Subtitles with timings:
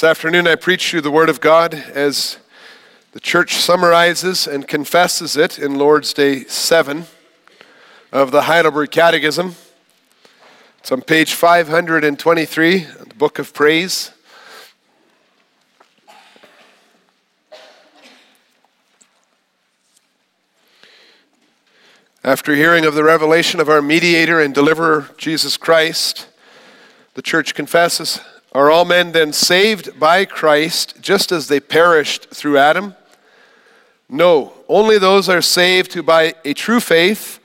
[0.00, 2.38] This afternoon, I preach you the Word of God as
[3.12, 7.04] the church summarizes and confesses it in Lord's Day 7
[8.10, 9.56] of the Heidelberg Catechism.
[10.78, 14.12] It's on page 523, the Book of Praise.
[22.24, 26.26] After hearing of the revelation of our mediator and deliverer, Jesus Christ,
[27.12, 28.18] the church confesses
[28.52, 32.96] Are all men then saved by Christ just as they perished through Adam?
[34.08, 37.38] No, only those are saved who by a true faith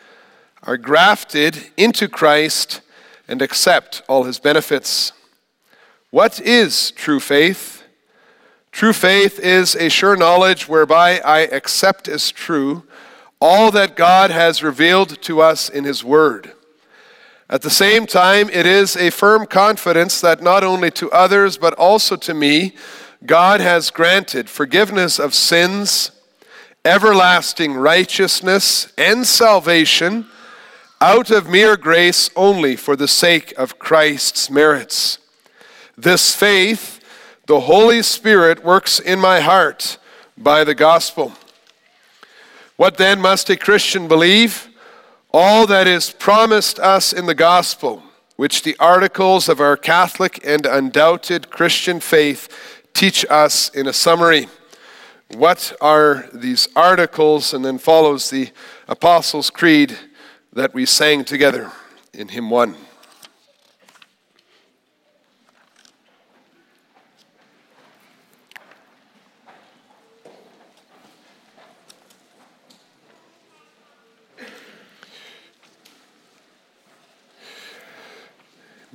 [0.64, 2.82] are grafted into Christ
[3.28, 5.12] and accept all his benefits.
[6.10, 7.84] What is true faith?
[8.72, 12.84] True faith is a sure knowledge whereby I accept as true
[13.40, 16.54] all that God has revealed to us in his word.
[17.48, 21.76] At the same time, it is a firm confidence that not only to others, but
[21.76, 22.74] also to me,
[23.24, 26.10] God has granted forgiveness of sins,
[26.84, 30.26] everlasting righteousness, and salvation
[31.00, 35.20] out of mere grace only for the sake of Christ's merits.
[35.96, 37.00] This faith,
[37.46, 40.00] the Holy Spirit works in my heart
[40.36, 41.34] by the gospel.
[42.76, 44.68] What then must a Christian believe?
[45.36, 48.02] All that is promised us in the gospel,
[48.38, 52.48] which the articles of our Catholic and undoubted Christian faith
[52.94, 54.48] teach us in a summary.
[55.34, 57.54] What are these articles?
[57.54, 58.52] And then follows the
[58.88, 59.98] Apostles' Creed
[60.54, 61.70] that we sang together
[62.14, 62.74] in Hymn 1.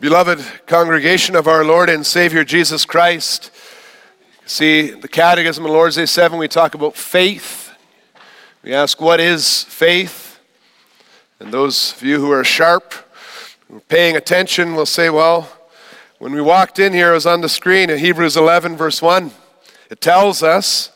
[0.00, 3.50] Beloved congregation of our Lord and Savior Jesus Christ,
[4.46, 7.70] see the Catechism of Lord's Day 7, we talk about faith.
[8.62, 10.40] We ask, what is faith?
[11.38, 12.94] And those of you who are sharp,
[13.68, 15.52] who are paying attention, will say, well,
[16.18, 19.30] when we walked in here, it was on the screen in Hebrews 11, verse 1.
[19.90, 20.92] It tells us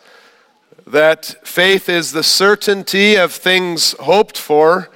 [0.86, 4.88] that faith is the certainty of things hoped for,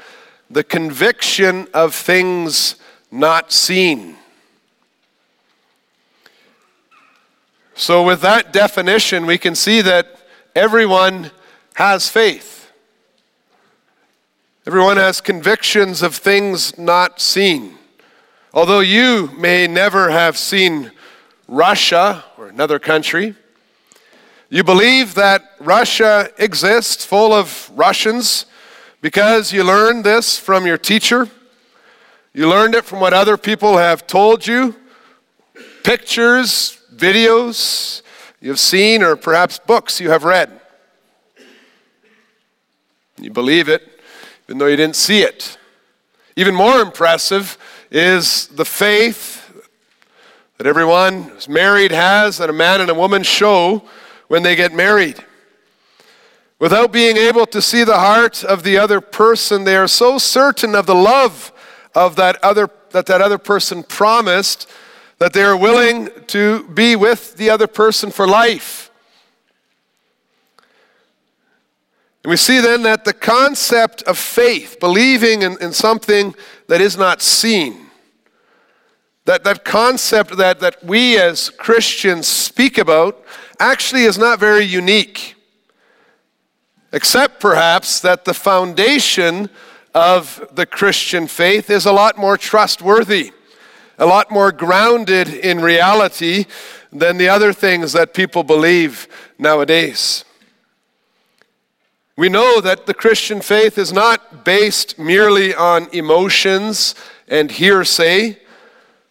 [0.48, 2.76] the conviction of things
[3.10, 4.16] not seen.
[7.74, 10.20] So, with that definition, we can see that
[10.54, 11.30] everyone
[11.74, 12.72] has faith.
[14.66, 17.78] Everyone has convictions of things not seen.
[18.52, 20.90] Although you may never have seen
[21.46, 23.34] Russia or another country,
[24.50, 28.46] you believe that Russia exists full of Russians
[29.00, 31.28] because you learned this from your teacher
[32.34, 34.74] you learned it from what other people have told you,
[35.82, 38.02] pictures, videos
[38.40, 40.50] you've seen, or perhaps books you have read.
[43.20, 43.82] You believe it,
[44.46, 45.58] even though you didn't see it.
[46.36, 47.58] Even more impressive
[47.90, 49.36] is the faith
[50.58, 53.82] that everyone who's married has that a man and a woman show
[54.28, 55.24] when they get married.
[56.58, 60.74] Without being able to see the heart of the other person, they are so certain
[60.74, 61.52] of the love
[61.94, 64.70] of that other that that other person promised
[65.18, 68.90] that they are willing to be with the other person for life.
[72.22, 76.34] And we see then that the concept of faith, believing in, in something
[76.68, 77.86] that is not seen,
[79.24, 83.22] that, that concept that, that we as Christians speak about
[83.60, 85.34] actually is not very unique.
[86.92, 89.50] Except perhaps that the foundation
[89.94, 93.32] of the Christian faith is a lot more trustworthy,
[93.98, 96.46] a lot more grounded in reality
[96.92, 100.24] than the other things that people believe nowadays.
[102.16, 106.94] We know that the Christian faith is not based merely on emotions
[107.28, 108.38] and hearsay,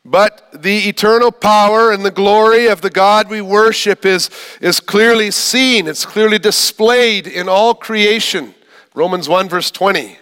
[0.03, 4.29] but the eternal power and the glory of the God we worship is,
[4.61, 8.53] is clearly seen, it's clearly displayed in all creation.
[8.93, 10.17] Romans 1, verse 20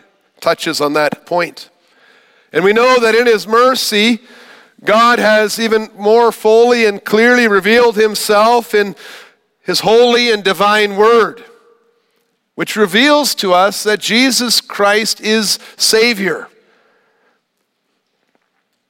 [0.45, 1.71] touches on that point.
[2.53, 4.19] And we know that in His mercy,
[4.83, 8.95] God has even more fully and clearly revealed Himself in
[9.61, 11.43] His holy and divine Word,
[12.53, 16.47] which reveals to us that Jesus Christ is Savior.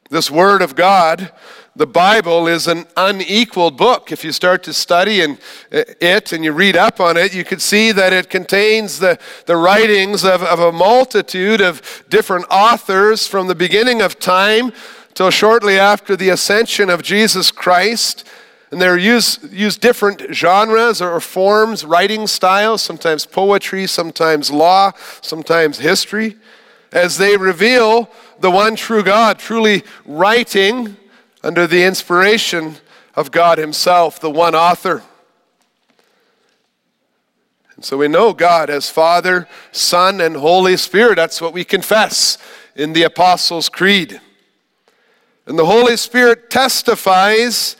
[0.09, 1.31] This Word of God
[1.77, 4.11] the Bible is an unequaled book.
[4.11, 5.35] If you start to study uh,
[5.69, 9.57] it and you read up on it, you could see that it contains the, the
[9.57, 14.71] writings of, of a multitude of different authors from the beginning of time
[15.15, 18.25] till shortly after the ascension of Jesus Christ.
[18.71, 25.79] And they're use, use different genres or forms, writing styles, sometimes poetry, sometimes law, sometimes
[25.79, 26.37] history,
[26.93, 30.95] as they reveal the one true God, truly writing
[31.45, 32.75] under the inspiration
[33.13, 35.03] of God Himself, the one author.
[37.75, 41.17] And so we know God as Father, Son, and Holy Spirit.
[41.17, 42.39] That's what we confess
[42.75, 44.19] in the Apostles' Creed.
[45.45, 47.77] And the Holy Spirit testifies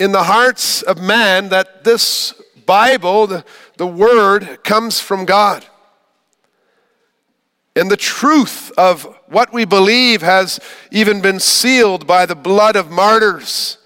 [0.00, 2.34] in the hearts of man that this
[2.66, 3.44] Bible, the,
[3.76, 5.64] the Word, comes from God.
[7.76, 10.58] And the truth of what we believe has
[10.90, 13.78] even been sealed by the blood of martyrs,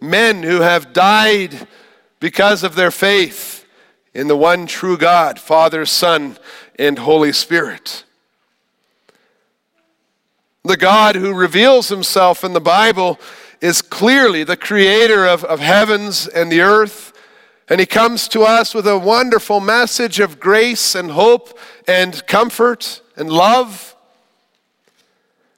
[0.00, 1.66] men who have died
[2.20, 3.66] because of their faith
[4.14, 6.36] in the one true God, Father, Son,
[6.78, 8.04] and Holy Spirit.
[10.64, 13.18] The God who reveals himself in the Bible
[13.60, 17.12] is clearly the creator of, of heavens and the earth.
[17.68, 23.02] And he comes to us with a wonderful message of grace and hope and comfort
[23.16, 23.94] and love.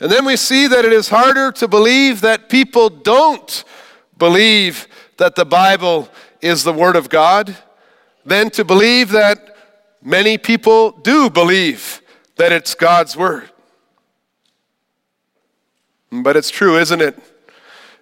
[0.01, 3.65] And then we see that it is harder to believe that people don't
[4.17, 4.89] believe
[5.19, 6.09] that the Bible
[6.41, 7.55] is the Word of God
[8.25, 9.55] than to believe that
[10.03, 12.01] many people do believe
[12.37, 13.51] that it's God's Word.
[16.11, 17.19] But it's true, isn't it?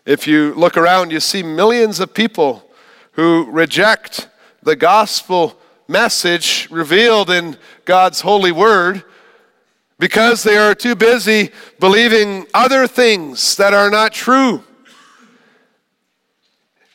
[0.07, 2.65] If you look around, you see millions of people
[3.13, 4.29] who reject
[4.63, 5.59] the gospel
[5.89, 9.03] message revealed in God's holy word
[9.99, 11.51] because they are too busy
[11.81, 14.63] believing other things that are not true.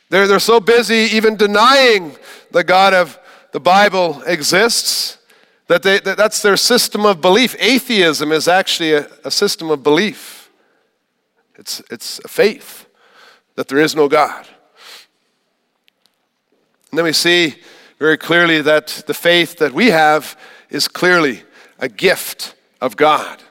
[0.08, 2.16] They're, they're so busy even denying
[2.50, 3.18] the God of
[3.52, 5.18] the Bible exists
[5.66, 7.56] that, they, that that's their system of belief.
[7.58, 10.50] Atheism is actually a, a system of belief,
[11.56, 12.86] it's, it's a faith
[13.54, 14.46] that there is no God.
[16.90, 17.56] And then we see
[17.98, 20.38] very clearly that the faith that we have
[20.70, 21.42] is clearly
[21.78, 22.54] a gift
[22.84, 23.42] of God.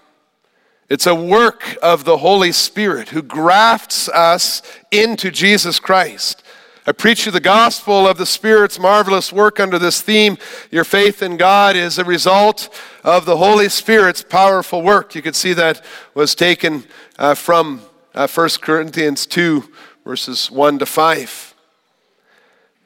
[0.89, 6.43] It's a work of the Holy Spirit who grafts us into Jesus Christ.
[6.85, 10.37] I preach you the gospel of the Spirit's marvelous work under this theme.
[10.69, 12.69] Your faith in God is a result
[13.03, 15.15] of the Holy Spirit's powerful work.
[15.15, 15.83] You could see that
[16.13, 16.83] was taken
[17.17, 17.81] uh, from
[18.13, 19.63] uh, 1 Corinthians 2,
[20.05, 21.55] verses 1 to 5.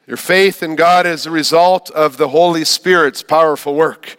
[0.06, 4.16] Your faith in God is a result of the Holy Spirit's powerful work.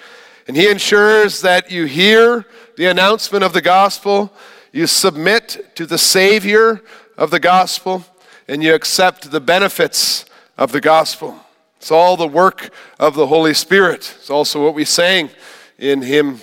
[0.49, 2.43] And He ensures that you hear
[2.75, 4.33] the announcement of the gospel,
[4.71, 6.81] you submit to the Savior
[7.19, 8.03] of the gospel,
[8.47, 10.25] and you accept the benefits
[10.57, 11.39] of the gospel.
[11.77, 14.15] It's all the work of the Holy Spirit.
[14.17, 15.29] It's also what we sang
[15.77, 16.39] in hymn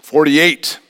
[0.00, 0.80] 48.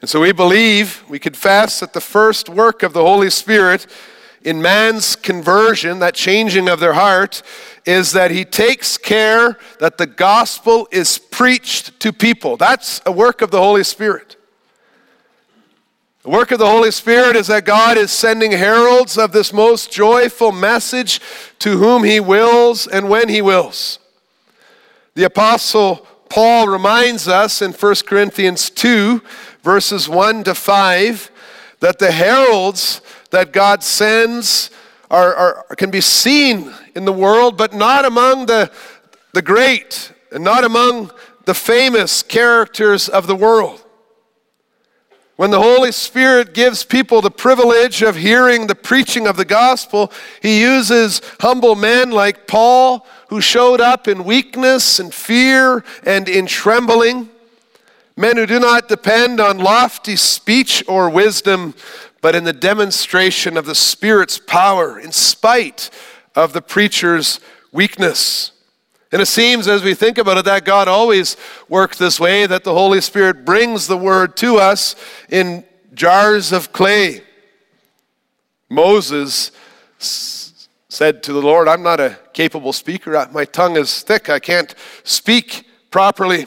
[0.00, 3.86] And so we believe, we confess that the first work of the Holy Spirit
[4.46, 7.42] in man's conversion, that changing of their heart,
[7.84, 12.56] is that he takes care that the gospel is preached to people.
[12.56, 14.36] That's a work of the Holy Spirit.
[16.22, 19.90] The work of the Holy Spirit is that God is sending heralds of this most
[19.90, 21.20] joyful message
[21.58, 23.98] to whom he wills and when he wills.
[25.14, 29.22] The Apostle Paul reminds us in 1 Corinthians 2
[29.64, 31.32] verses 1 to 5,
[31.80, 33.00] that the heralds
[33.36, 34.70] that God sends
[35.10, 38.72] are, are, can be seen in the world, but not among the,
[39.34, 41.10] the great and not among
[41.44, 43.84] the famous characters of the world.
[45.36, 50.10] When the Holy Spirit gives people the privilege of hearing the preaching of the gospel,
[50.40, 56.46] He uses humble men like Paul, who showed up in weakness and fear and in
[56.46, 57.28] trembling.
[58.16, 61.74] Men who do not depend on lofty speech or wisdom,
[62.26, 65.90] but in the demonstration of the Spirit's power in spite
[66.34, 67.38] of the preacher's
[67.70, 68.50] weakness.
[69.12, 71.36] And it seems, as we think about it, that God always
[71.68, 74.96] worked this way, that the Holy Spirit brings the word to us
[75.28, 75.64] in
[75.94, 77.22] jars of clay.
[78.68, 79.52] Moses
[80.00, 83.28] said to the Lord, I'm not a capable speaker.
[83.30, 84.28] My tongue is thick.
[84.28, 86.46] I can't speak properly.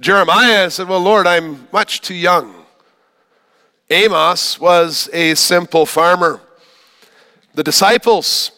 [0.00, 2.57] Jeremiah said, Well, Lord, I'm much too young.
[3.90, 6.40] Amos was a simple farmer.
[7.54, 8.52] The disciples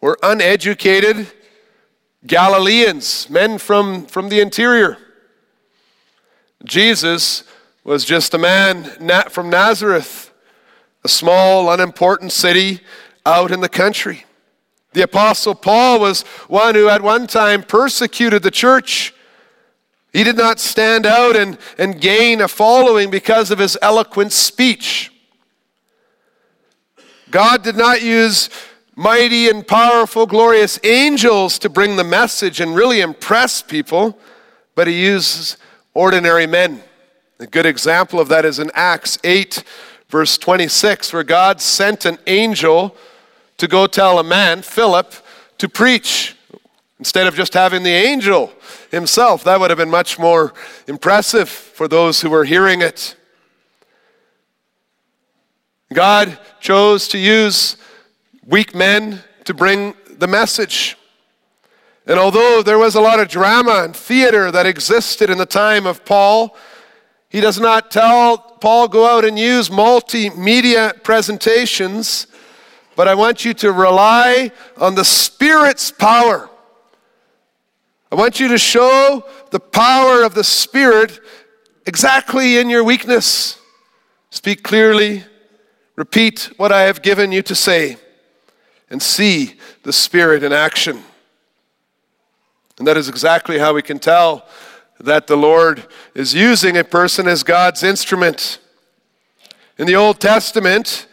[0.00, 1.26] were uneducated
[2.26, 4.96] Galileans, men from, from the interior.
[6.64, 7.44] Jesus
[7.84, 8.84] was just a man
[9.30, 10.30] from Nazareth,
[11.04, 12.80] a small, unimportant city
[13.24, 14.24] out in the country.
[14.92, 19.14] The Apostle Paul was one who at one time persecuted the church
[20.12, 25.12] he did not stand out and, and gain a following because of his eloquent speech.
[27.30, 28.50] God did not use
[28.96, 34.18] mighty and powerful, glorious angels to bring the message and really impress people,
[34.74, 35.56] but He uses
[35.94, 36.82] ordinary men.
[37.38, 39.64] A good example of that is in Acts 8,
[40.08, 42.94] verse 26, where God sent an angel
[43.56, 45.14] to go tell a man, Philip,
[45.58, 46.36] to preach.
[47.00, 48.52] Instead of just having the angel
[48.90, 50.52] himself, that would have been much more
[50.86, 53.16] impressive for those who were hearing it.
[55.94, 57.78] God chose to use
[58.46, 60.98] weak men to bring the message.
[62.06, 65.86] And although there was a lot of drama and theater that existed in the time
[65.86, 66.54] of Paul,
[67.30, 72.26] he does not tell Paul go out and use multimedia presentations,
[72.94, 76.49] but I want you to rely on the Spirit's power.
[78.10, 81.20] I want you to show the power of the Spirit
[81.86, 83.58] exactly in your weakness.
[84.30, 85.24] Speak clearly,
[86.00, 87.98] Repeat what I have given you to say
[88.88, 91.02] and see the Spirit in action.
[92.78, 94.46] And that is exactly how we can tell
[94.98, 98.60] that the Lord is using a person as God's instrument.
[99.76, 101.06] In the Old Testament,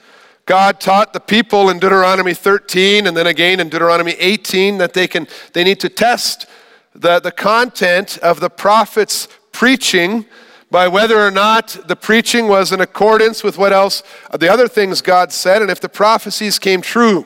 [0.46, 5.10] God taught the people in Deuteronomy 13 and then again in Deuteronomy 18 that they,
[5.10, 6.46] can, they need to test
[6.98, 10.26] the, the content of the prophet's preaching
[10.70, 14.04] by whether or not the preaching was in accordance with what else,
[14.38, 17.26] the other things God said, and if the prophecies came true.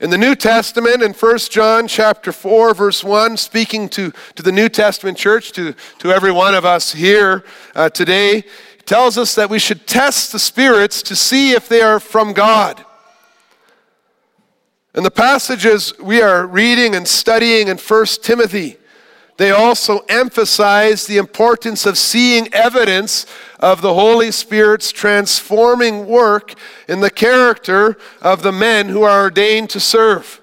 [0.00, 4.52] In the New Testament, in 1 John chapter 4, verse 1, speaking to, to the
[4.52, 8.44] New Testament church, to, to every one of us here uh, today,
[8.86, 12.84] tells us that we should test the spirits to see if they are from God.
[14.98, 18.78] And the passages we are reading and studying in 1 Timothy,
[19.36, 23.24] they also emphasize the importance of seeing evidence
[23.60, 26.54] of the Holy Spirit's transforming work
[26.88, 30.40] in the character of the men who are ordained to serve.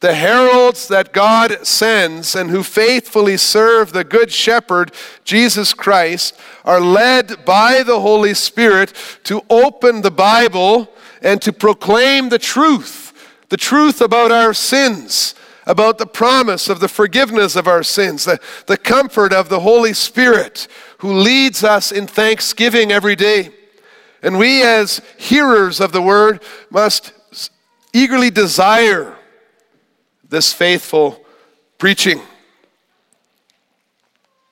[0.00, 4.92] The heralds that God sends and who faithfully serve the Good Shepherd,
[5.24, 10.88] Jesus Christ, are led by the Holy Spirit to open the Bible
[11.20, 13.09] and to proclaim the truth,
[13.50, 15.34] the truth about our sins
[15.66, 19.92] about the promise of the forgiveness of our sins, the, the comfort of the Holy
[19.92, 20.66] Spirit
[20.98, 23.50] who leads us in thanksgiving every day.
[24.22, 27.12] And we, as hearers of the word, must
[27.92, 29.16] eagerly desire
[30.28, 31.24] this faithful
[31.78, 32.20] preaching.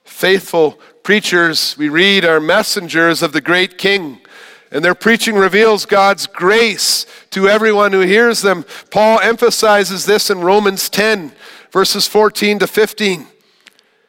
[0.04, 4.20] Faithful preachers, we read, are messengers of the great King
[4.70, 8.64] and their preaching reveals God's grace to everyone who hears them.
[8.90, 11.32] Paul emphasizes this in Romans 10,
[11.70, 13.26] verses 14 to 15.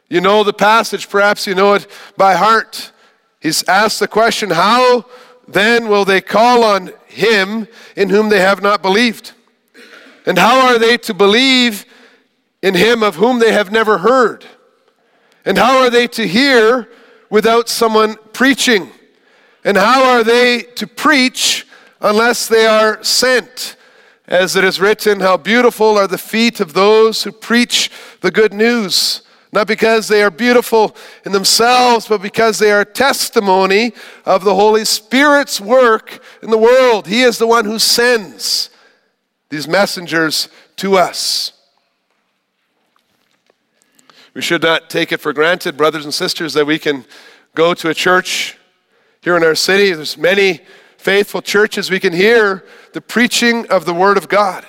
[0.09, 1.87] You know the passage, perhaps you know it
[2.17, 2.91] by heart.
[3.39, 5.05] He's asked the question How
[5.47, 9.33] then will they call on him in whom they have not believed?
[10.25, 11.85] And how are they to believe
[12.61, 14.45] in him of whom they have never heard?
[15.45, 16.89] And how are they to hear
[17.29, 18.91] without someone preaching?
[19.69, 21.67] And how are they to preach
[22.01, 23.75] unless they are sent?
[24.27, 28.51] As it is written, How beautiful are the feet of those who preach the good
[28.51, 29.21] news.
[29.51, 33.93] Not because they are beautiful in themselves, but because they are testimony
[34.25, 37.05] of the Holy Spirit's work in the world.
[37.05, 38.71] He is the one who sends
[39.51, 41.53] these messengers to us.
[44.33, 47.05] We should not take it for granted, brothers and sisters, that we can
[47.53, 48.55] go to a church
[49.21, 50.61] here in our city, there's many
[50.97, 51.91] faithful churches.
[51.91, 54.65] We can hear the preaching of the Word of God.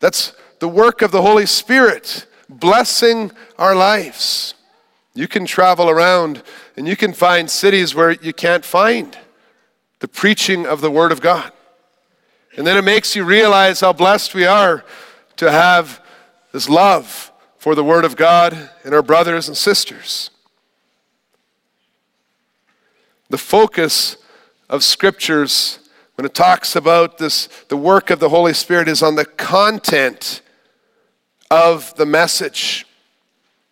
[0.00, 4.54] That's the work of the Holy Spirit blessing our lives.
[5.14, 6.42] You can travel around
[6.76, 9.16] and you can find cities where you can't find
[10.00, 11.52] the preaching of the Word of God.
[12.56, 14.84] And then it makes you realize how blessed we are
[15.36, 16.00] to have
[16.52, 20.30] this love for the Word of God and our brothers and sisters.
[23.34, 24.16] The focus
[24.68, 25.80] of scriptures
[26.14, 30.40] when it talks about this the work of the Holy Spirit is on the content
[31.50, 32.86] of the message.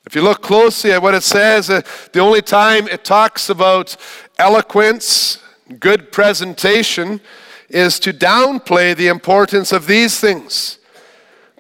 [0.05, 3.97] If you look closely at what it says, uh, the only time it talks about
[4.37, 5.39] eloquence,
[5.79, 7.21] good presentation,
[7.69, 10.81] is to downplay the importance of these things.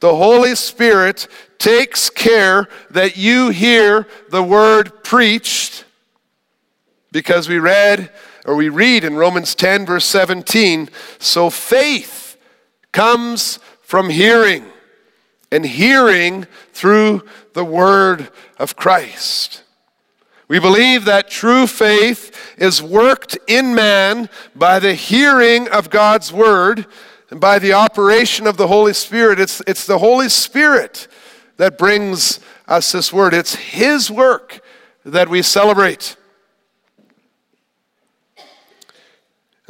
[0.00, 5.84] The Holy Spirit takes care that you hear the word preached
[7.12, 8.10] because we read,
[8.44, 10.88] or we read in Romans 10, verse 17,
[11.18, 12.36] so faith
[12.90, 14.64] comes from hearing,
[15.52, 19.62] and hearing through the word of Christ.
[20.48, 26.86] We believe that true faith is worked in man by the hearing of God's word
[27.30, 29.40] and by the operation of the Holy Spirit.
[29.40, 31.08] It's, it's the Holy Spirit
[31.56, 34.60] that brings us this word, it's His work
[35.04, 36.16] that we celebrate.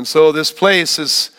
[0.02, 1.30] And so, this place is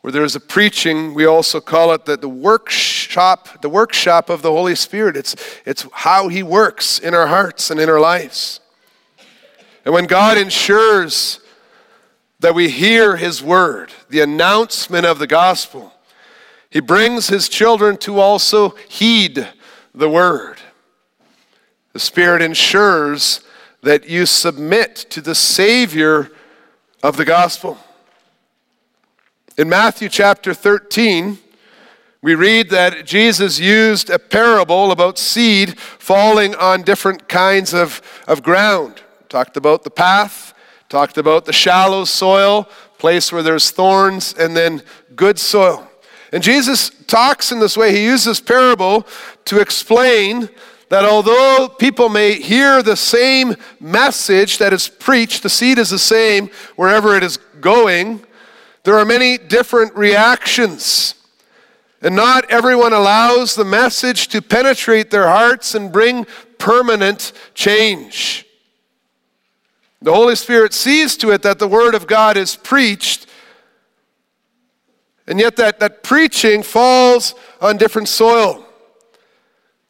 [0.00, 4.50] where there's a preaching, we also call it the, the workshop, the workshop of the
[4.52, 5.16] Holy Spirit.
[5.16, 5.34] It's,
[5.66, 8.60] it's how He works in our hearts and in our lives.
[9.84, 11.40] And when God ensures
[12.38, 15.92] that we hear His word, the announcement of the gospel,
[16.70, 19.48] He brings His children to also heed
[19.92, 20.58] the word.
[21.92, 23.40] The Spirit ensures
[23.82, 26.30] that you submit to the Savior
[27.02, 27.78] of the gospel.
[29.58, 31.38] In Matthew chapter 13,
[32.22, 38.42] we read that Jesus used a parable about seed falling on different kinds of, of
[38.42, 39.02] ground.
[39.28, 40.54] Talked about the path,
[40.88, 42.66] talked about the shallow soil,
[42.96, 44.82] place where there's thorns, and then
[45.16, 45.86] good soil.
[46.32, 47.92] And Jesus talks in this way.
[47.92, 49.06] He uses parable
[49.44, 50.48] to explain
[50.88, 55.98] that although people may hear the same message that is preached, the seed is the
[55.98, 58.24] same wherever it is going,
[58.84, 61.14] there are many different reactions.
[62.00, 66.26] And not everyone allows the message to penetrate their hearts and bring
[66.58, 68.44] permanent change.
[70.00, 73.26] The Holy Spirit sees to it that the Word of God is preached,
[75.28, 78.66] and yet that, that preaching falls on different soil.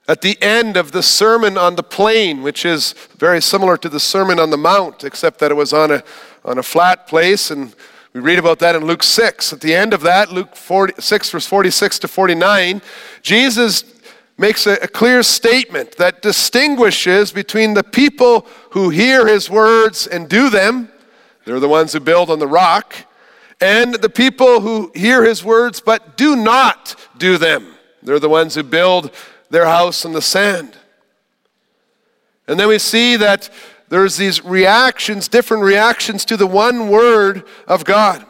[0.07, 4.01] At the end of the Sermon on the Plain, which is very similar to the
[4.01, 6.03] Sermon on the Mount, except that it was on a,
[6.45, 7.75] on a flat place, and
[8.13, 9.53] we read about that in Luke 6.
[9.55, 12.83] At the end of that, Luke 40, 6, verse 46 to 49,
[13.23, 13.85] Jesus
[14.37, 20.29] makes a, a clear statement that distinguishes between the people who hear his words and
[20.29, 20.91] do them,
[21.47, 22.95] they're the ones who build on the rock,
[23.61, 27.75] and the people who hear his words but do not do them.
[28.03, 29.15] They're the ones who build
[29.51, 30.77] their house on the sand.
[32.47, 33.49] And then we see that
[33.93, 38.25] there's these reactions, different reactions to the one word of God.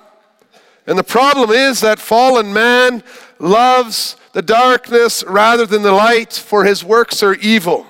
[0.89, 3.05] And the problem is that fallen man
[3.39, 7.87] loves the darkness rather than the light, for his works are evil.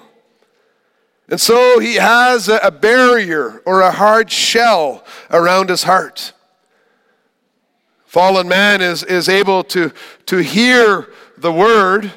[1.30, 6.34] And so he has a barrier or a hard shell around his heart.
[8.04, 9.94] Fallen man is, is able to,
[10.26, 11.08] to hear
[11.38, 12.12] the word,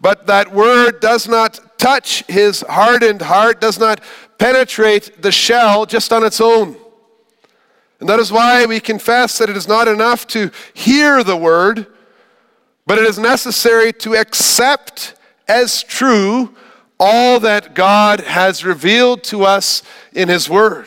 [0.00, 4.00] but that word does not touch his hardened heart, does not
[4.38, 6.76] penetrate the shell just on its own.
[8.00, 11.86] And that is why we confess that it is not enough to hear the word,
[12.86, 15.14] but it is necessary to accept
[15.48, 16.54] as true
[16.98, 20.86] all that God has revealed to us in His Word.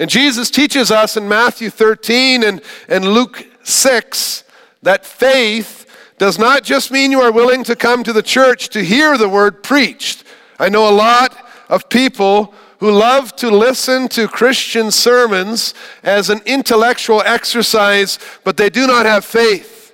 [0.00, 4.44] And Jesus teaches us in Matthew 13 and, and Luke 6
[4.82, 5.86] that faith
[6.18, 9.28] does not just mean you are willing to come to the church to hear the
[9.28, 10.24] word preached.
[10.58, 11.36] I know a lot
[11.68, 18.70] of people who love to listen to Christian sermons as an intellectual exercise, but they
[18.70, 19.92] do not have faith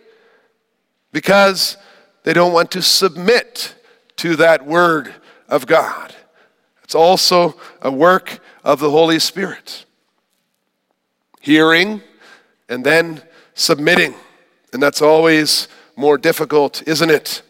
[1.13, 1.77] because
[2.25, 3.75] they don't want to submit
[4.17, 5.15] to that word
[5.49, 6.15] of God.
[6.83, 9.87] It's also a work of the Holy Spirit.
[11.41, 12.03] Hearing
[12.69, 13.23] and then
[13.55, 14.15] submitting.
[14.73, 17.43] And that's always more difficult, isn't it?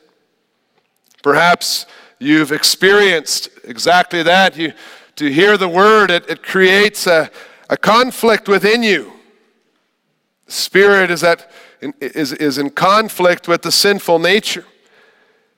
[1.22, 1.86] Perhaps
[2.24, 4.56] you've experienced exactly that.
[4.56, 4.72] You,
[5.16, 7.30] to hear the word, it, it creates a,
[7.70, 9.12] a conflict within you.
[10.46, 11.50] Spirit is at
[12.00, 14.64] is, is in conflict with the sinful nature.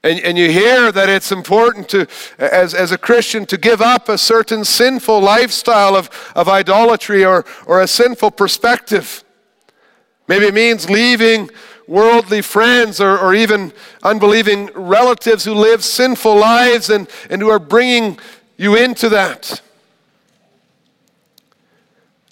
[0.02, 2.06] And, and you hear that it's important to,
[2.38, 7.44] as, as a Christian, to give up a certain sinful lifestyle of, of idolatry or,
[7.66, 9.24] or a sinful perspective.
[10.28, 11.50] Maybe it means leaving
[11.86, 13.72] worldly friends or, or even
[14.02, 18.18] unbelieving relatives who live sinful lives and, and who are bringing
[18.56, 19.60] you into that.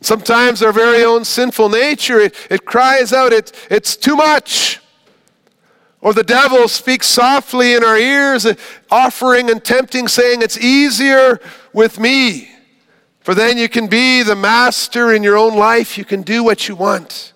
[0.01, 4.81] Sometimes our very own sinful nature, it, it cries out, it, it's too much.
[6.01, 8.47] Or the devil speaks softly in our ears,
[8.91, 11.41] offering and tempting, saying, It's easier
[11.73, 12.51] with me.
[13.21, 16.69] For then you can be the master in your own life, you can do what
[16.69, 17.34] you want.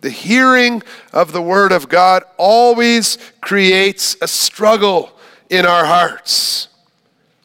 [0.00, 0.82] The hearing
[1.12, 5.12] of the Word of God always creates a struggle
[5.48, 6.68] in our hearts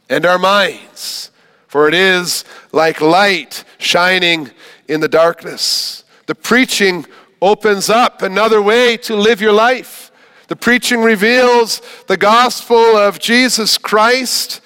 [0.09, 1.31] and our minds
[1.75, 4.49] for it is like light shining
[4.87, 6.05] in the darkness.
[6.25, 7.05] The preaching
[7.41, 10.09] opens up another way to live your life.
[10.47, 14.61] The preaching reveals the gospel of Jesus Christ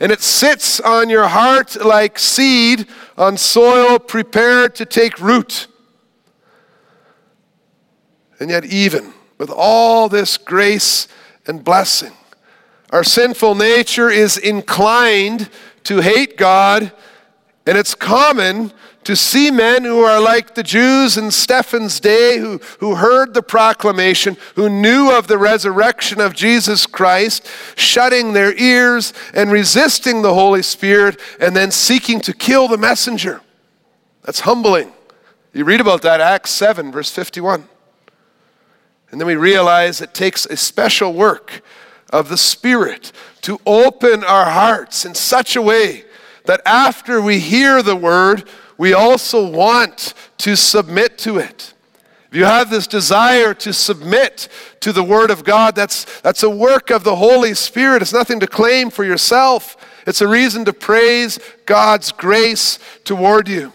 [0.00, 2.86] and it sits on your heart like seed
[3.18, 5.66] on soil prepared to take root.
[8.38, 11.08] And yet, even with all this grace
[11.46, 12.12] and blessing,
[12.90, 15.50] our sinful nature is inclined
[15.84, 16.92] to hate God,
[17.66, 18.72] and it's common
[19.06, 23.42] to see men who are like the Jews in Stephen's day, who, who heard the
[23.42, 27.46] proclamation, who knew of the resurrection of Jesus Christ,
[27.76, 33.40] shutting their ears and resisting the Holy Spirit, and then seeking to kill the messenger.
[34.22, 34.92] That's humbling.
[35.52, 37.68] You read about that, Acts 7, verse 51.
[39.16, 41.62] And then we realize it takes a special work
[42.10, 46.04] of the Spirit to open our hearts in such a way
[46.44, 48.44] that after we hear the word,
[48.76, 51.72] we also want to submit to it.
[52.30, 54.48] If you have this desire to submit
[54.80, 58.02] to the Word of God, that's, that's a work of the Holy Spirit.
[58.02, 63.72] It's nothing to claim for yourself, it's a reason to praise God's grace toward you.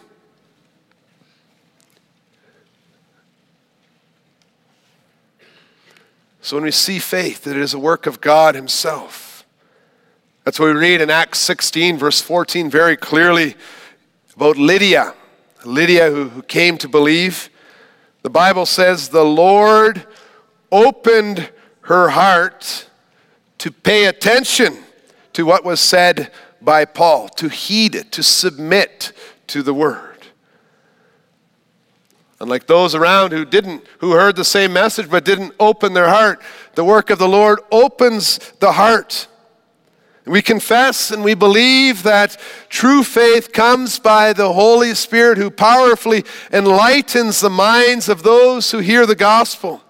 [6.41, 9.45] So when we see faith, that it is a work of God Himself.
[10.43, 13.55] That's what we read in Acts 16, verse 14, very clearly
[14.35, 15.13] about Lydia,
[15.63, 17.49] Lydia who, who came to believe.
[18.23, 20.07] The Bible says the Lord
[20.71, 21.51] opened
[21.81, 22.87] her heart
[23.59, 24.79] to pay attention
[25.33, 29.13] to what was said by Paul, to heed it, to submit
[29.47, 30.10] to the word.
[32.41, 36.41] Unlike those around who didn't, who heard the same message but didn't open their heart,
[36.73, 39.27] the work of the Lord opens the heart.
[40.25, 46.25] We confess and we believe that true faith comes by the Holy Spirit who powerfully
[46.51, 49.83] enlightens the minds of those who hear the gospel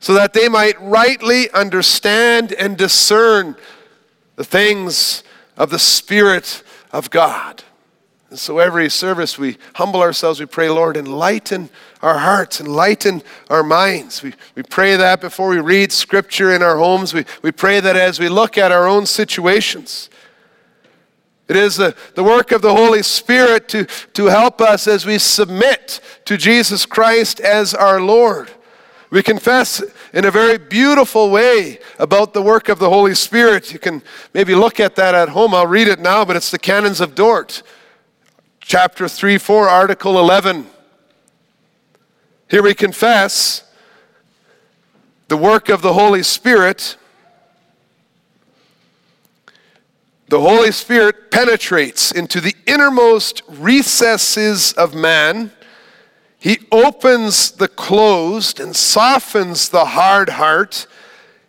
[0.00, 3.56] so that they might rightly understand and discern
[4.36, 5.22] the things
[5.58, 7.62] of the Spirit of God.
[8.34, 11.70] And so every service we humble ourselves, we pray, Lord, enlighten
[12.02, 14.24] our hearts, enlighten our minds.
[14.24, 17.14] We, we pray that before we read scripture in our homes.
[17.14, 20.10] We, we pray that as we look at our own situations.
[21.46, 25.18] It is the, the work of the Holy Spirit to, to help us as we
[25.18, 28.50] submit to Jesus Christ as our Lord.
[29.10, 29.80] We confess
[30.12, 33.72] in a very beautiful way about the work of the Holy Spirit.
[33.72, 35.54] You can maybe look at that at home.
[35.54, 37.62] I'll read it now, but it's the Canons of Dort
[38.66, 40.66] chapter 3, 4, article 11.
[42.48, 43.62] Here we confess
[45.28, 46.96] the work of the Holy Spirit.
[50.28, 55.52] The Holy Spirit penetrates into the innermost recesses of man.
[56.38, 60.86] He opens the closed and softens the hard heart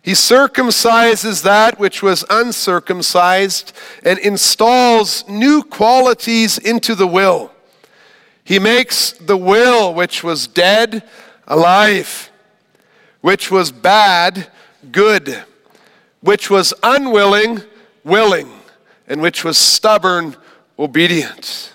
[0.06, 3.72] he circumcises that which was uncircumcised
[4.04, 7.50] and installs new qualities into the will.
[8.44, 11.02] He makes the will which was dead
[11.48, 12.30] alive,
[13.20, 14.46] which was bad
[14.92, 15.42] good,
[16.20, 17.62] which was unwilling
[18.04, 18.48] willing,
[19.08, 20.36] and which was stubborn
[20.78, 21.74] obedient.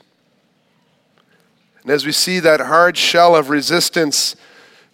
[1.81, 4.37] And as we see that hard shell of resistance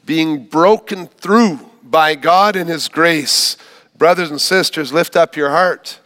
[0.08, 3.58] being broken through by God and His grace,
[3.98, 6.00] brothers and sisters, lift up your heart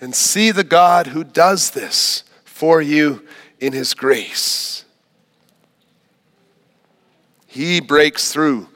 [0.00, 3.26] and see the God who does this for you
[3.60, 4.84] in His grace.
[7.46, 8.68] He breaks through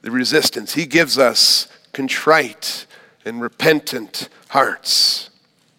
[0.00, 2.86] the resistance, He gives us contrite
[3.24, 5.30] and repentant hearts.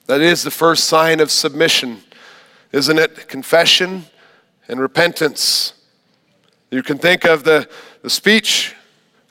[0.06, 2.02] That is the first sign of submission,
[2.72, 3.28] isn't it?
[3.28, 4.06] Confession
[4.68, 5.74] and repentance.
[6.72, 7.68] You can think of the,
[8.02, 8.76] the speech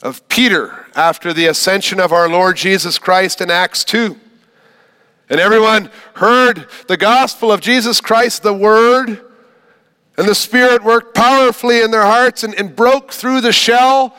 [0.03, 4.19] of Peter after the ascension of our Lord Jesus Christ in Acts 2.
[5.31, 9.25] And everyone heard the gospel of Jesus Christ, the Word,
[10.19, 14.15] and the Spirit worked powerfully in their hearts and, and broke through the shell.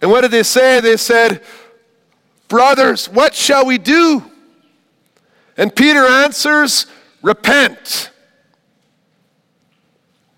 [0.00, 0.80] And what did they say?
[0.80, 1.42] They said,
[2.48, 4.22] Brothers, what shall we do?
[5.56, 6.86] And Peter answers,
[7.22, 8.10] Repent.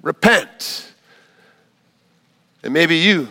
[0.01, 0.91] Repent.
[2.63, 3.29] And maybe you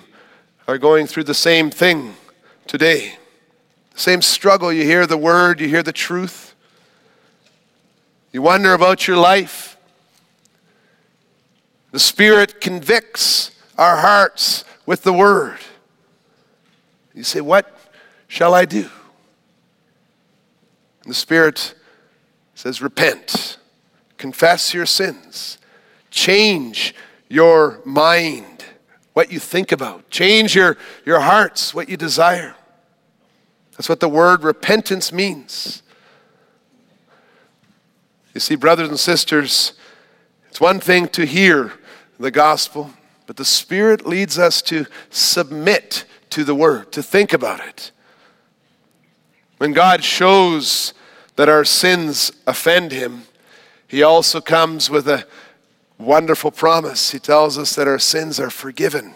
[0.68, 2.16] are going through the same thing
[2.68, 3.14] today.
[3.94, 4.72] The same struggle.
[4.72, 6.54] You hear the word, you hear the truth.
[8.34, 9.78] You wonder about your life.
[11.92, 15.60] The Spirit convicts our hearts with the word.
[17.14, 17.74] You say, What
[18.28, 18.90] shall I do?
[21.04, 21.74] And the Spirit
[22.54, 23.58] says, Repent,
[24.18, 25.58] confess your sins,
[26.12, 26.94] change
[27.30, 28.57] your mind
[29.18, 30.08] what you think about.
[30.12, 32.54] Change your, your hearts, what you desire.
[33.72, 35.82] That's what the word repentance means.
[38.36, 39.74] You see, brothers and sisters,
[40.50, 41.74] it's one thing to hear
[42.20, 42.92] the gospel,
[43.26, 47.90] but the Spirit leads us to submit to the word, to think about it.
[49.58, 50.94] When God shows
[51.38, 53.24] that our sins offend him,
[53.88, 55.26] he also comes with a
[55.98, 57.12] wonderful promise.
[57.12, 59.16] He tells us that our sins are forgiven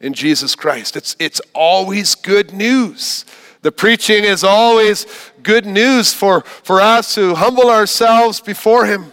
[0.00, 0.96] in Jesus Christ.
[0.96, 3.24] It's, it's always good news.
[3.62, 5.06] The preaching is always
[5.42, 9.12] good news for, for us who humble ourselves before him.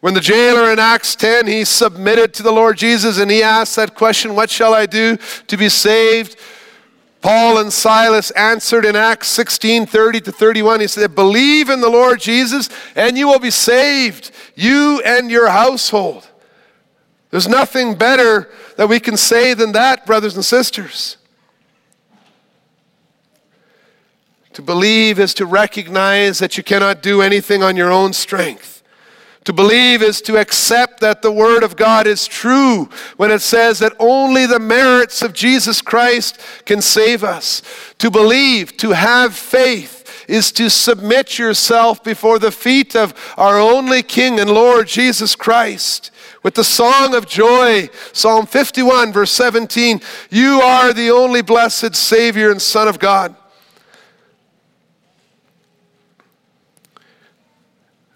[0.00, 3.76] When the jailer in Acts 10, he submitted to the Lord Jesus and he asked
[3.76, 6.36] that question, What shall I do to be saved?
[7.20, 10.80] Paul and Silas answered in Acts 16 30 to 31.
[10.80, 15.48] He said, Believe in the Lord Jesus and you will be saved, you and your
[15.48, 16.28] household.
[17.30, 21.16] There's nothing better that we can say than that, brothers and sisters.
[24.54, 28.79] To believe is to recognize that you cannot do anything on your own strength.
[29.44, 33.78] To believe is to accept that the Word of God is true when it says
[33.78, 37.62] that only the merits of Jesus Christ can save us.
[37.98, 44.02] To believe, to have faith, is to submit yourself before the feet of our only
[44.02, 46.10] King and Lord Jesus Christ.
[46.42, 50.00] With the song of joy, Psalm 51, verse 17,
[50.30, 53.34] you are the only blessed Savior and Son of God.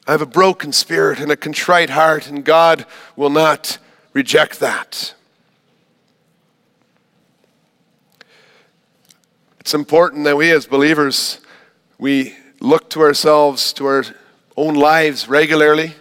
[0.07, 2.85] I have a broken spirit and a contrite heart, and God
[3.17, 3.79] will not
[4.13, 5.15] reject that.
[9.61, 11.41] It's important that we as believers
[11.99, 14.05] we look to ourselves, to our
[14.57, 15.95] own lives regularly,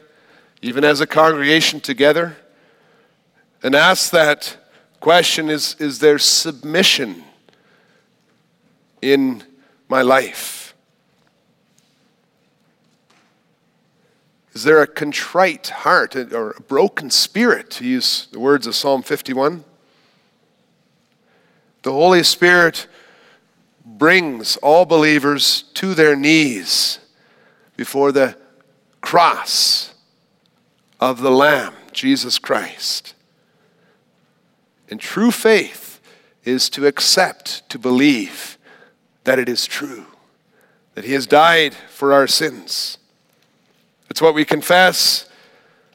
[0.62, 2.36] even as a congregation together,
[3.62, 4.58] and ask that
[5.00, 7.24] question is, is there submission
[9.02, 9.44] in
[9.88, 10.63] my life?
[14.54, 19.02] Is there a contrite heart or a broken spirit, to use the words of Psalm
[19.02, 19.64] 51?
[21.82, 22.88] The Holy Spirit
[23.84, 27.00] brings all believers to their knees
[27.76, 28.38] before the
[29.02, 29.96] cross
[31.00, 33.16] of the Lamb, Jesus Christ.
[34.88, 36.00] And true faith
[36.44, 38.60] is to accept, to believe
[39.24, 40.06] that it is true,
[40.94, 43.00] that He has died for our sins
[44.14, 45.28] it's what we confess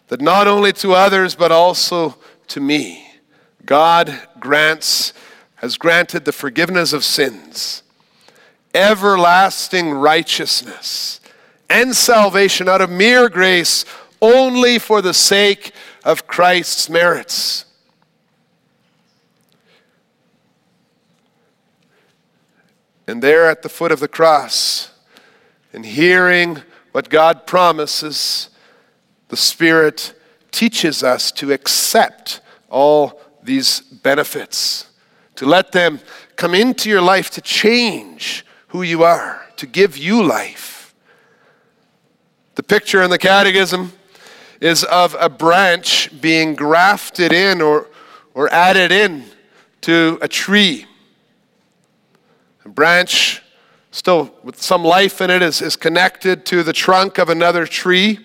[0.08, 2.16] that not only to others, but also
[2.48, 3.06] to me,
[3.64, 5.12] God grants,
[5.54, 7.84] has granted the forgiveness of sins,
[8.74, 11.20] everlasting righteousness,
[11.70, 13.84] and salvation out of mere grace
[14.20, 15.70] only for the sake
[16.04, 17.66] of Christ's merits.
[23.06, 24.90] And there at the foot of the cross,
[25.72, 28.50] and hearing what God promises,
[29.28, 30.14] the Spirit
[30.50, 34.88] teaches us to accept all these benefits,
[35.36, 36.00] to let them
[36.36, 40.94] come into your life to change who you are, to give you life.
[42.54, 43.92] The picture in the Catechism
[44.60, 47.86] is of a branch being grafted in or,
[48.34, 49.24] or added in
[49.82, 50.86] to a tree.
[52.64, 53.42] A branch
[53.98, 58.20] still with some life in it, is, is connected to the trunk of another tree.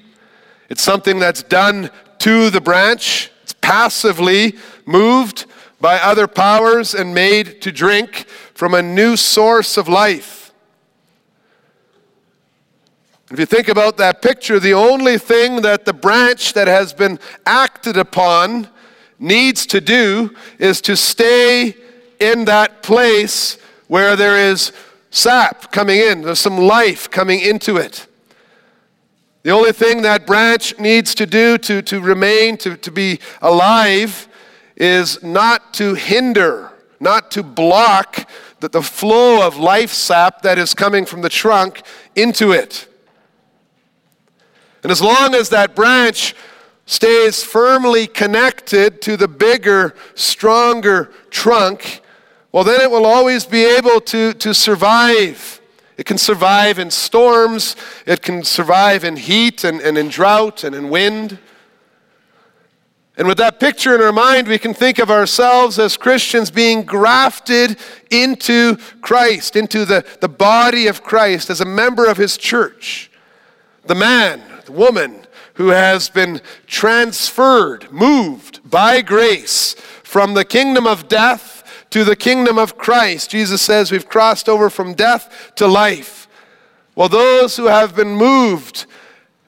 [0.70, 4.56] It's something that's done to the branch, it's passively
[4.86, 5.48] moved
[5.82, 10.54] by other powers and made to drink from a new source of life.
[13.32, 17.20] If you think about that picture, the only thing that the branch that has been
[17.48, 18.68] acted upon
[19.18, 21.76] needs to do is to stay
[22.20, 23.58] in that place
[23.88, 24.72] where there is
[25.14, 28.08] sap coming in, there's some life coming into it.
[29.44, 34.28] The only thing that branch needs to do to, to remain, to, to be alive,
[34.76, 38.28] is not to hinder, not to block
[38.60, 41.84] the, the flow of life sap that is coming from the trunk
[42.16, 42.88] into it.
[44.82, 46.34] And as long as that branch
[46.88, 52.02] stays firmly connected to the bigger, stronger trunk,
[52.54, 55.60] well, then it will always be able to, to survive.
[55.98, 60.76] It can survive in storms, it can survive in heat and, and in drought and
[60.76, 61.40] in wind.
[63.18, 66.84] And with that picture in our mind, we can think of ourselves as Christians being
[66.84, 67.78] grafted
[68.12, 73.12] into Christ, into the, the body of Christ as a member of his church.
[73.86, 81.08] The man, the woman who has been transferred, moved by grace from the kingdom of
[81.08, 81.53] death
[81.94, 83.30] to the kingdom of Christ.
[83.30, 86.28] Jesus says we've crossed over from death to life.
[86.96, 88.88] Well, those who have been moved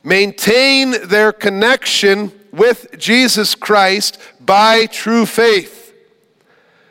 [0.03, 5.91] maintain their connection with Jesus Christ by true faith.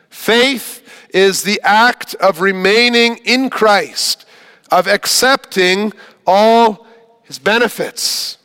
[0.09, 4.25] Faith is the act of remaining in Christ,
[4.69, 5.93] of accepting
[6.27, 6.85] all
[7.23, 8.39] his benefits.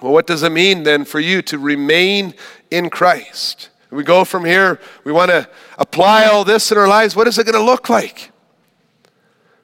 [0.00, 2.32] Well, what does it mean then for you to remain
[2.70, 3.68] in Christ?
[3.94, 7.14] We go from here, we want to apply all this in our lives.
[7.14, 8.32] What is it going to look like?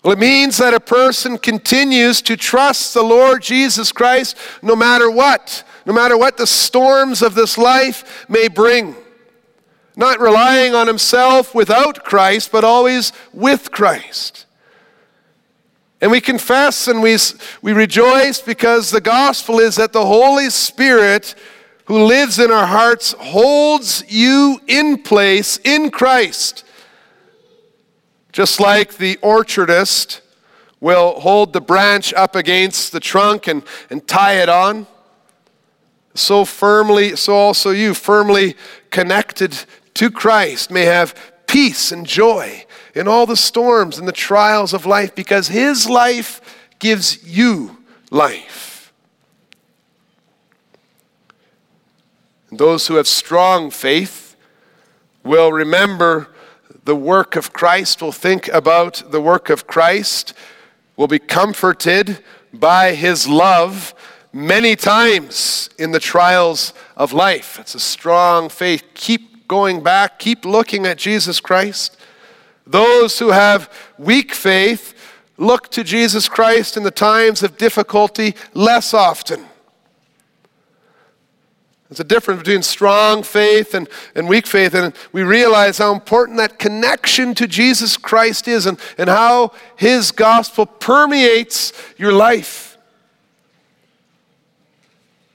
[0.04, 5.10] Well, it means that a person continues to trust the Lord Jesus Christ no matter
[5.10, 8.94] what, no matter what the storms of this life may bring.
[9.96, 14.46] Not relying on himself without Christ, but always with Christ.
[16.00, 17.18] And we confess and we,
[17.60, 21.34] we rejoice because the gospel is that the Holy Spirit
[21.90, 26.64] who lives in our hearts holds you in place in Christ.
[28.31, 30.20] Just like the orchardist
[30.79, 34.87] will hold the branch up against the trunk and, and tie it on,
[36.14, 38.55] so firmly, so also you, firmly
[38.90, 39.59] connected
[39.94, 41.12] to Christ, may have
[41.48, 46.40] peace and joy in all the storms and the trials of life because His life
[46.79, 47.79] gives you
[48.12, 48.69] life.
[52.50, 54.36] And those who have strong faith
[55.24, 56.28] will remember
[56.84, 60.34] the work of Christ, will think about the work of Christ,
[60.96, 63.94] will be comforted by His love
[64.32, 67.58] many times in the trials of life.
[67.58, 68.84] It's a strong faith.
[68.94, 71.96] Keep going back, keep looking at Jesus Christ.
[72.66, 74.94] Those who have weak faith
[75.36, 79.44] look to Jesus Christ in the times of difficulty less often.
[81.90, 86.38] There's a difference between strong faith and, and weak faith, and we realize how important
[86.38, 92.79] that connection to Jesus Christ is and, and how His gospel permeates your life.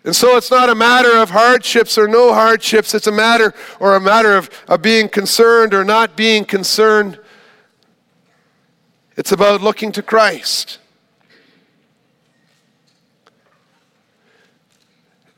[0.05, 3.97] And so it's not a matter of hardships or no hardships, it's a matter or
[3.97, 7.19] a matter of, of being concerned or not being concerned.
[9.17, 10.77] It's about looking to Christ.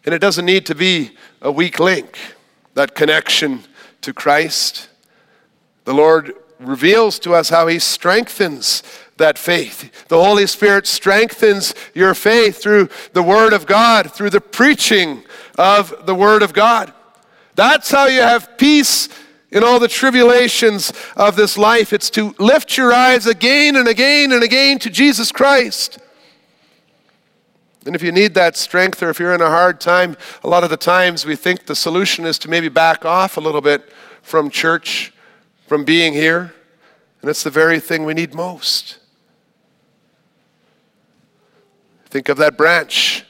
[0.07, 2.17] And it doesn't need to be a weak link,
[2.75, 3.65] that connection
[3.99, 4.87] to Christ.
[5.83, 8.83] The Lord reveals to us how He strengthens
[9.17, 10.07] that faith.
[10.07, 15.23] The Holy Spirit strengthens your faith through the Word of God, through the preaching
[15.57, 16.93] of the Word of God.
[17.55, 19.09] That's how you have peace
[19.51, 21.91] in all the tribulations of this life.
[21.91, 25.99] It's to lift your eyes again and again and again to Jesus Christ.
[27.87, 30.65] And if you need that strength or if you're in a hard time, a lot
[30.65, 33.89] of the times we think the solution is to maybe back off a little bit
[34.21, 35.13] from church,
[35.67, 36.53] from being here.
[37.21, 38.99] And it's the very thing we need most.
[42.07, 43.23] Think of that branch.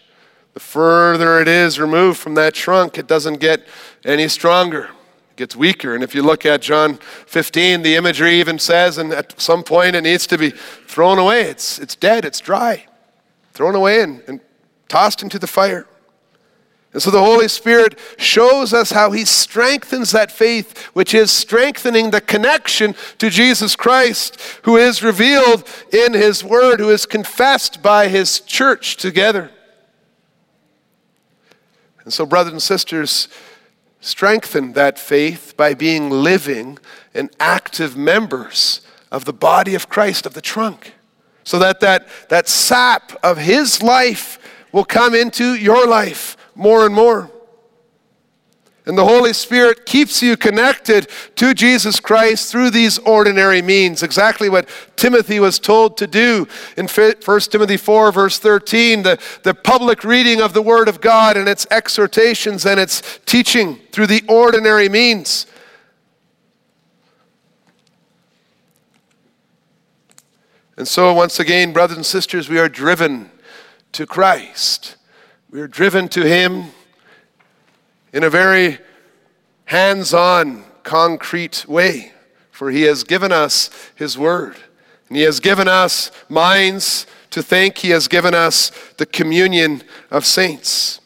[0.56, 3.64] The further it is removed from that trunk, it doesn't get
[4.04, 4.86] any stronger
[5.30, 5.94] It gets weaker.
[5.94, 6.96] And if you look at John
[7.28, 11.42] 15, the imagery even says, and at some point it needs to be thrown away.
[11.44, 12.88] It's, it's dead, it's dry,
[13.54, 14.40] thrown away and, and
[14.88, 15.88] tossed into the fire.
[16.94, 22.10] And so the Holy Spirit shows us how He strengthens that faith, which is strengthening
[22.10, 28.08] the connection to Jesus Christ, who is revealed in His Word, who is confessed by
[28.08, 29.52] His church together.
[32.04, 33.28] And so, brothers and sisters,
[34.00, 36.80] strengthen that faith by being living
[37.14, 40.94] and active members of the body of Christ, of the trunk,
[41.44, 44.40] so that that, that sap of His life
[44.72, 47.32] will come into your life more and more.
[48.88, 54.02] And the Holy Spirit keeps you connected to Jesus Christ through these ordinary means.
[54.02, 59.54] Exactly what Timothy was told to do in 1 Timothy 4, verse 13 the, the
[59.54, 64.24] public reading of the Word of God and its exhortations and its teaching through the
[64.30, 65.48] ordinary means.
[70.78, 73.32] And so, once again, brothers and sisters, we are driven
[73.94, 74.96] to Christ.
[75.50, 76.66] We are driven to Him
[78.14, 78.80] in a very
[79.66, 82.12] hands on, concrete way,
[82.52, 84.56] for He has given us His Word.
[85.08, 90.26] And He has given us minds to think, He has given us the communion of
[90.26, 91.02] saints.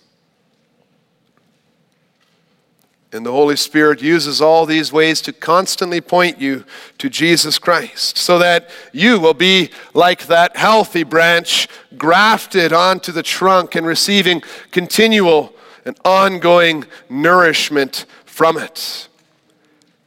[3.13, 6.63] And the Holy Spirit uses all these ways to constantly point you
[6.97, 13.23] to Jesus Christ so that you will be like that healthy branch grafted onto the
[13.23, 14.41] trunk and receiving
[14.71, 15.53] continual
[15.83, 19.09] and ongoing nourishment from it.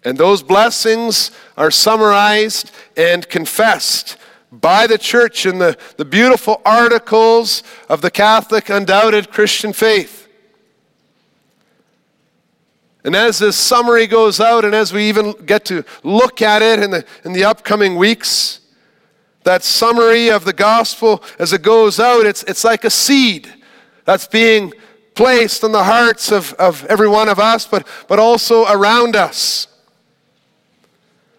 [0.03, 4.17] And those blessings are summarized and confessed
[4.51, 10.24] by the church in the, the beautiful articles of the Catholic undoubted Christian faith.
[13.05, 16.83] And as this summary goes out, and as we even get to look at it
[16.83, 18.61] in the, in the upcoming weeks,
[19.43, 23.53] that summary of the gospel as it goes out, it's, it's like a seed
[24.07, 24.73] that's being
[25.15, 29.69] placed in the hearts of, of every one of us, but, but also around us.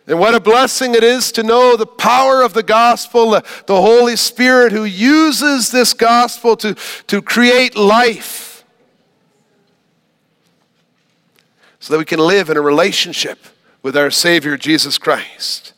[0.08, 3.82] And what a blessing it is to know the power of the gospel, the, the
[3.82, 6.76] Holy Spirit who uses this gospel to,
[7.08, 8.55] to create life
[11.86, 13.38] so that we can live in a relationship
[13.84, 15.74] with our Savior Jesus Christ.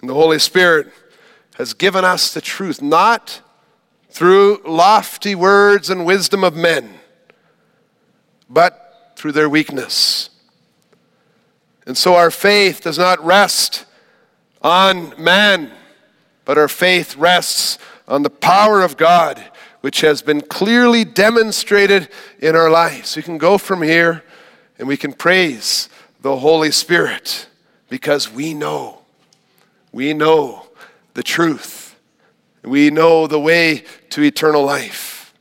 [0.00, 0.92] And the Holy Spirit
[1.56, 3.42] has given us the truth, not
[4.10, 7.00] through lofty words and wisdom of men,
[8.48, 10.30] but through their weakness.
[11.84, 13.86] And so our faith does not rest
[14.62, 15.72] on man,
[16.44, 19.44] but our faith rests on the power of God,
[19.80, 22.08] which has been clearly demonstrated
[22.40, 23.16] in our lives.
[23.16, 24.24] We can go from here
[24.78, 25.88] and we can praise
[26.20, 27.48] the Holy Spirit
[27.88, 29.02] because we know,
[29.92, 30.66] we know
[31.14, 31.96] the truth.
[32.62, 35.32] We know the way to eternal life.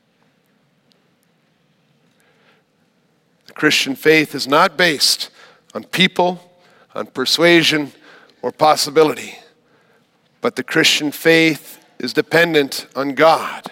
[3.48, 5.30] The Christian faith is not based
[5.74, 6.52] on people,
[6.96, 7.92] on persuasion,
[8.42, 9.38] or possibility.
[10.42, 13.72] But the Christian faith is dependent on God,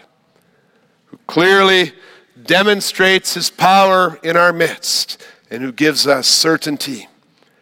[1.15, 1.93] who clearly
[2.43, 7.07] demonstrates his power in our midst and who gives us certainty.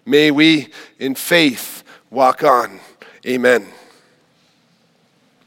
[0.08, 2.80] May we, in faith, walk on.
[3.28, 3.68] Amen.